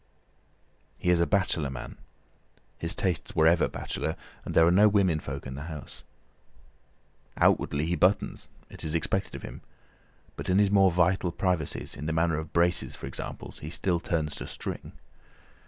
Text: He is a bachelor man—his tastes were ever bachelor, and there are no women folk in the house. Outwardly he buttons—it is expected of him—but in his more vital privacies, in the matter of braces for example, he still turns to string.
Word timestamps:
He 0.97 1.11
is 1.11 1.19
a 1.19 1.27
bachelor 1.27 1.69
man—his 1.69 2.95
tastes 2.95 3.35
were 3.35 3.45
ever 3.45 3.67
bachelor, 3.67 4.15
and 4.43 4.55
there 4.55 4.65
are 4.65 4.71
no 4.71 4.87
women 4.89 5.19
folk 5.19 5.45
in 5.45 5.53
the 5.53 5.65
house. 5.69 6.01
Outwardly 7.37 7.85
he 7.85 7.95
buttons—it 7.95 8.83
is 8.83 8.95
expected 8.95 9.35
of 9.35 9.43
him—but 9.43 10.49
in 10.49 10.57
his 10.57 10.71
more 10.71 10.89
vital 10.89 11.31
privacies, 11.31 11.95
in 11.95 12.07
the 12.07 12.13
matter 12.13 12.37
of 12.37 12.51
braces 12.51 12.95
for 12.95 13.05
example, 13.05 13.51
he 13.61 13.69
still 13.69 13.99
turns 13.99 14.33
to 14.37 14.47
string. 14.47 14.93